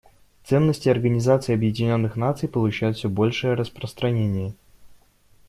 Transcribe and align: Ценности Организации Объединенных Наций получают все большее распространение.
Ценности 0.43 0.89
Организации 0.89 1.53
Объединенных 1.53 2.15
Наций 2.15 2.49
получают 2.49 2.97
все 2.97 3.07
большее 3.07 3.53
распространение. 3.53 4.55